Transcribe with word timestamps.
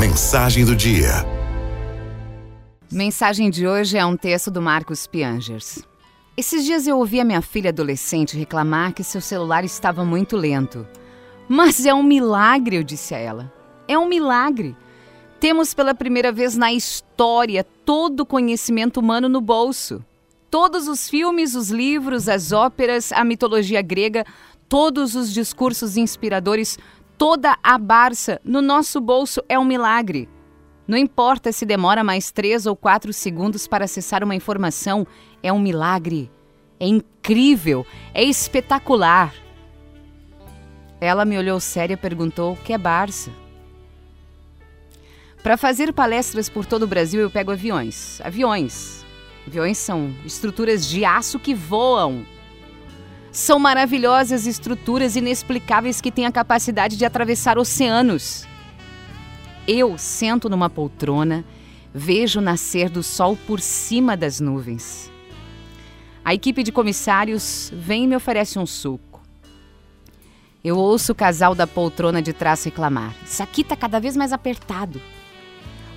Mensagem 0.00 0.64
do 0.64 0.74
dia. 0.74 1.10
Mensagem 2.90 3.50
de 3.50 3.68
hoje 3.68 3.98
é 3.98 4.06
um 4.06 4.16
texto 4.16 4.50
do 4.50 4.62
Marcos 4.62 5.06
Piangers. 5.06 5.80
Esses 6.34 6.64
dias 6.64 6.86
eu 6.86 6.96
ouvi 6.96 7.20
a 7.20 7.24
minha 7.24 7.42
filha 7.42 7.68
adolescente 7.68 8.34
reclamar 8.34 8.94
que 8.94 9.04
seu 9.04 9.20
celular 9.20 9.62
estava 9.62 10.02
muito 10.02 10.38
lento. 10.38 10.88
Mas 11.46 11.84
é 11.84 11.92
um 11.92 12.02
milagre, 12.02 12.76
eu 12.76 12.82
disse 12.82 13.14
a 13.14 13.18
ela. 13.18 13.52
É 13.86 13.98
um 13.98 14.08
milagre. 14.08 14.74
Temos 15.38 15.74
pela 15.74 15.94
primeira 15.94 16.32
vez 16.32 16.56
na 16.56 16.72
história 16.72 17.62
todo 17.84 18.20
o 18.20 18.26
conhecimento 18.26 19.00
humano 19.00 19.28
no 19.28 19.42
bolso. 19.42 20.02
Todos 20.50 20.88
os 20.88 21.10
filmes, 21.10 21.54
os 21.54 21.68
livros, 21.68 22.26
as 22.26 22.52
óperas, 22.52 23.12
a 23.12 23.22
mitologia 23.22 23.82
grega, 23.82 24.24
todos 24.66 25.14
os 25.14 25.30
discursos 25.30 25.98
inspiradores, 25.98 26.78
toda 27.20 27.58
a 27.62 27.76
Barça 27.76 28.40
no 28.42 28.62
nosso 28.62 28.98
bolso 28.98 29.42
é 29.46 29.58
um 29.58 29.64
milagre. 29.64 30.26
Não 30.88 30.96
importa 30.96 31.52
se 31.52 31.66
demora 31.66 32.02
mais 32.02 32.30
três 32.30 32.64
ou 32.64 32.74
quatro 32.74 33.12
segundos 33.12 33.66
para 33.66 33.84
acessar 33.84 34.24
uma 34.24 34.34
informação, 34.34 35.06
é 35.42 35.52
um 35.52 35.58
milagre. 35.58 36.30
É 36.80 36.86
incrível, 36.86 37.86
é 38.14 38.24
espetacular. 38.24 39.34
Ela 40.98 41.26
me 41.26 41.36
olhou 41.36 41.60
séria 41.60 41.92
e 41.92 41.98
perguntou: 41.98 42.56
que 42.64 42.72
é 42.72 42.78
Barça? 42.78 43.30
Para 45.42 45.58
fazer 45.58 45.92
palestras 45.92 46.48
por 46.48 46.64
todo 46.64 46.84
o 46.84 46.88
Brasil, 46.88 47.20
eu 47.20 47.30
pego 47.30 47.50
aviões. 47.50 48.18
Aviões. 48.22 49.04
Aviões 49.46 49.76
são 49.76 50.10
estruturas 50.24 50.86
de 50.86 51.04
aço 51.04 51.38
que 51.38 51.54
voam. 51.54 52.24
São 53.32 53.60
maravilhosas 53.60 54.44
estruturas 54.44 55.14
inexplicáveis 55.14 56.00
que 56.00 56.10
têm 56.10 56.26
a 56.26 56.32
capacidade 56.32 56.96
de 56.96 57.04
atravessar 57.04 57.58
oceanos. 57.58 58.44
Eu 59.68 59.96
sento 59.96 60.48
numa 60.48 60.68
poltrona, 60.68 61.44
vejo 61.94 62.40
nascer 62.40 62.90
do 62.90 63.04
sol 63.04 63.38
por 63.46 63.60
cima 63.60 64.16
das 64.16 64.40
nuvens. 64.40 65.10
A 66.24 66.34
equipe 66.34 66.64
de 66.64 66.72
comissários 66.72 67.72
vem 67.72 68.04
e 68.04 68.06
me 68.08 68.16
oferece 68.16 68.58
um 68.58 68.66
suco. 68.66 69.22
Eu 70.62 70.76
ouço 70.76 71.12
o 71.12 71.14
casal 71.14 71.54
da 71.54 71.68
poltrona 71.68 72.20
de 72.20 72.32
trás 72.32 72.64
reclamar: 72.64 73.14
Isso 73.24 73.42
aqui 73.42 73.60
está 73.60 73.76
cada 73.76 74.00
vez 74.00 74.16
mais 74.16 74.32
apertado. 74.32 75.00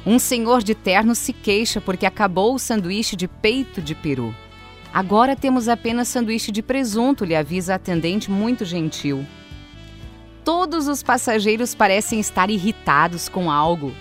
Um 0.05 0.19
senhor 0.19 0.61
de 0.61 0.75
terno 0.75 1.15
se 1.15 1.33
queixa 1.33 1.81
porque 1.81 2.05
acabou 2.05 2.53
o 2.53 2.59
sanduíche 2.59 3.15
de 3.15 3.27
peito 3.27 3.81
de 3.81 3.95
peru. 3.95 4.35
Agora 4.93 5.35
temos 5.35 5.67
apenas 5.67 6.07
sanduíche 6.07 6.51
de 6.51 6.61
presunto, 6.61 7.25
lhe 7.25 7.35
avisa 7.35 7.73
a 7.73 7.75
atendente 7.77 8.29
muito 8.29 8.63
gentil. 8.63 9.25
Todos 10.45 10.87
os 10.87 11.01
passageiros 11.01 11.73
parecem 11.73 12.19
estar 12.19 12.51
irritados 12.51 13.27
com 13.27 13.49
algo. 13.49 13.91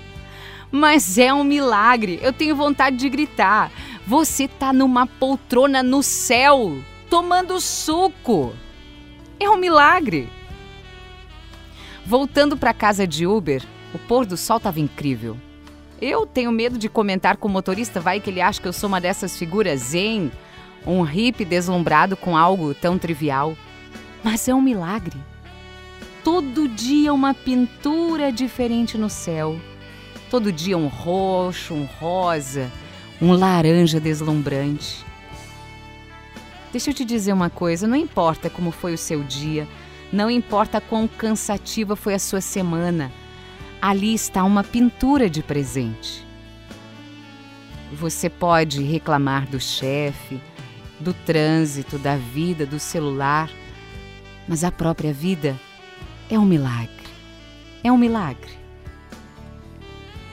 Mas 0.70 1.16
é 1.16 1.32
um 1.32 1.44
milagre, 1.44 2.18
eu 2.22 2.30
tenho 2.30 2.54
vontade 2.54 2.96
de 2.96 3.08
gritar. 3.08 3.72
Você 4.06 4.46
tá 4.46 4.70
numa 4.70 5.06
poltrona 5.06 5.82
no 5.82 6.02
céu, 6.02 6.76
tomando 7.08 7.58
suco. 7.58 8.52
É 9.40 9.48
um 9.48 9.56
milagre. 9.56 10.28
Voltando 12.04 12.54
para 12.54 12.74
casa 12.74 13.06
de 13.06 13.26
Uber, 13.26 13.64
o 13.94 13.98
pôr 13.98 14.26
do 14.26 14.36
sol 14.36 14.58
estava 14.58 14.78
incrível. 14.78 15.38
Eu 16.00 16.26
tenho 16.26 16.52
medo 16.52 16.76
de 16.76 16.88
comentar 16.88 17.38
com 17.38 17.48
o 17.48 17.50
motorista, 17.50 17.98
vai 18.00 18.20
que 18.20 18.28
ele 18.28 18.42
acha 18.42 18.60
que 18.60 18.68
eu 18.68 18.72
sou 18.72 18.88
uma 18.88 19.00
dessas 19.00 19.38
figuras 19.38 19.80
zen, 19.80 20.32
um 20.86 21.02
hippie 21.02 21.44
deslumbrado 21.44 22.16
com 22.16 22.36
algo 22.36 22.75
tão 22.75 22.98
trivial. 22.98 23.56
Mas 24.22 24.47
é 24.48 24.55
um 24.55 24.62
milagre. 24.62 25.19
Todo 26.22 26.69
dia 26.69 27.12
uma 27.12 27.34
pintura 27.34 28.30
diferente 28.30 28.97
no 28.97 29.10
céu. 29.10 29.58
Todo 30.30 30.53
dia 30.53 30.78
um 30.78 30.86
roxo, 30.86 31.75
um 31.75 31.84
rosa, 31.84 32.70
um 33.20 33.33
laranja 33.33 34.00
deslumbrante. 34.00 35.05
Deixa 36.70 36.91
eu 36.91 36.94
te 36.94 37.05
dizer 37.05 37.33
uma 37.33 37.50
coisa: 37.50 37.87
não 37.87 37.97
importa 37.97 38.49
como 38.49 38.70
foi 38.70 38.94
o 38.94 38.99
seu 38.99 39.22
dia, 39.22 39.69
não 40.12 40.31
importa 40.31 40.81
quão 40.81 41.06
cansativa 41.06 41.94
foi 41.94 42.14
a 42.14 42.19
sua 42.19 42.41
semana, 42.41 43.12
ali 43.81 44.14
está 44.14 44.43
uma 44.44 44.64
pintura 44.64 45.28
de 45.28 45.43
presente. 45.43 46.26
Você 47.93 48.31
pode 48.31 48.82
reclamar 48.82 49.47
do 49.47 49.60
chefe, 49.60 50.41
do 51.02 51.12
trânsito, 51.12 51.98
da 51.98 52.16
vida, 52.16 52.64
do 52.64 52.78
celular, 52.78 53.50
mas 54.48 54.64
a 54.64 54.70
própria 54.70 55.12
vida 55.12 55.58
é 56.30 56.38
um 56.38 56.44
milagre. 56.44 56.88
É 57.84 57.90
um 57.92 57.98
milagre. 57.98 58.52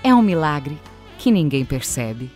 É 0.04 0.14
um 0.14 0.22
milagre 0.22 0.78
que 1.18 1.32
ninguém 1.32 1.66
percebe. 1.66 2.32